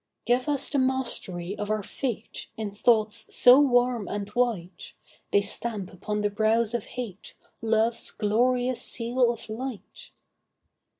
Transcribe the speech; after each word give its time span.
Give 0.25 0.49
us 0.49 0.71
the 0.71 0.79
mastery 0.79 1.55
of 1.59 1.69
our 1.69 1.83
fate 1.83 2.47
In 2.57 2.71
thoughts 2.73 3.35
so 3.35 3.59
warm 3.59 4.07
and 4.07 4.27
white, 4.29 4.93
They 5.31 5.41
stamp 5.41 5.93
upon 5.93 6.21
the 6.23 6.31
brows 6.31 6.73
of 6.73 6.85
hate 6.85 7.35
Love's 7.61 8.09
glorious 8.09 8.81
seal 8.81 9.31
of 9.31 9.47
light. 9.47 10.09